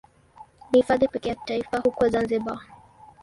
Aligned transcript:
Ni 0.71 0.79
Hifadhi 0.79 1.07
pekee 1.07 1.29
ya 1.29 1.35
kitaifa 1.35 1.77
huko 1.79 2.09
Zanzibar. 2.09 2.59